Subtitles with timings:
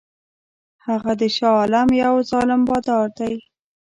[0.87, 3.33] هغه د شاه عالم یو ظالم بادار دی.